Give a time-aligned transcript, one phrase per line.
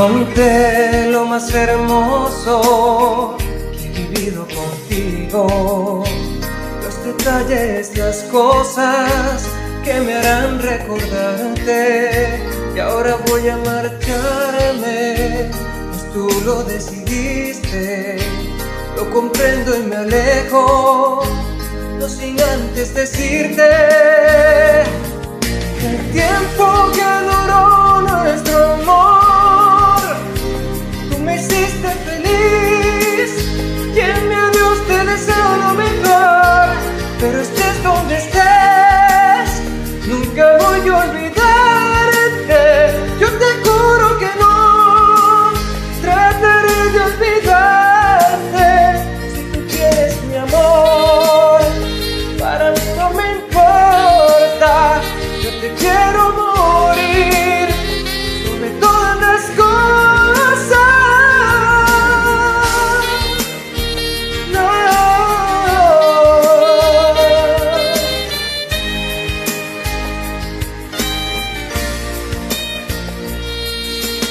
[0.00, 3.36] Conté lo más hermoso
[3.70, 6.02] que he vivido contigo,
[6.82, 9.46] los detalles, las cosas
[9.84, 12.40] que me harán recordarte.
[12.74, 15.50] Y ahora voy a marcharme,
[15.90, 18.16] pues tú lo decidiste.
[18.96, 21.24] Lo comprendo y me alejo,
[21.98, 23.68] no sin antes decirte
[25.84, 26.69] el tiempo
[40.06, 41.39] nunca voy a olvidarte.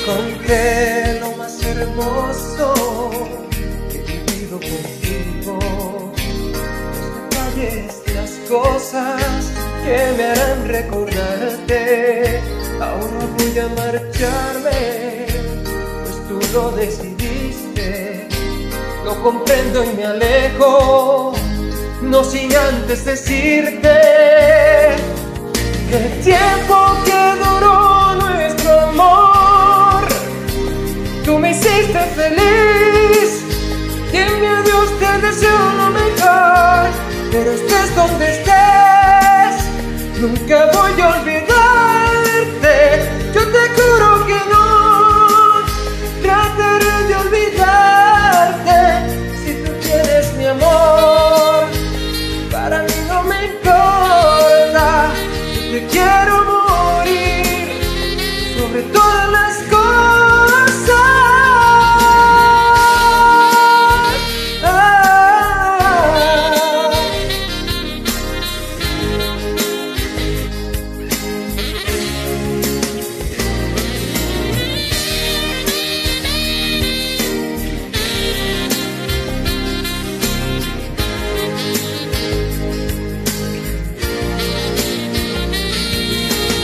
[0.10, 2.74] Conté lo más hermoso
[3.92, 5.60] que he vivido contigo
[6.96, 9.52] los detalles, las cosas
[9.86, 12.42] que me harán recordarte.
[12.82, 15.28] Ahora voy a marcharme,
[16.02, 18.28] pues tú lo decidiste.
[19.06, 21.34] Lo comprendo y me alejo,
[22.02, 23.90] no sin antes decirte
[25.92, 27.79] el tiempo que duró
[37.40, 41.29] pero estés donde estés, nunca voy a olvidarte.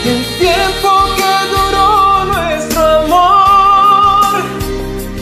[0.08, 4.44] El tiempo que duró nuestro amor,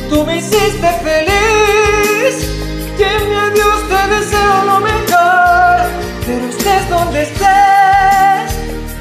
[0.09, 2.35] tú me hiciste feliz.
[2.99, 5.89] Y en mi adiós te deseo lo mejor,
[6.25, 8.51] pero estés donde estés,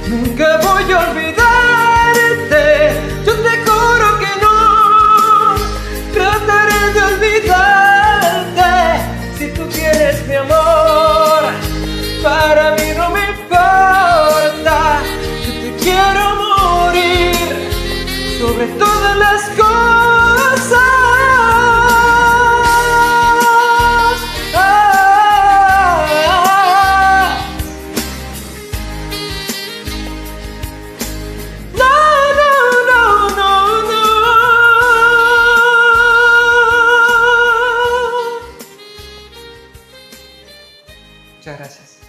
[0.06, 2.62] nunca voy a olvidarte.
[3.26, 5.56] Yo te juro que no
[6.14, 7.81] trataré de olvidarte
[41.42, 42.01] Muchas gracias.